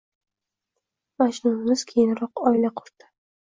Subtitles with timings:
[1.23, 3.13] Majnunimiz keyinroq oila qurdi.